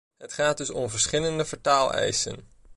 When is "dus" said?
0.57-0.69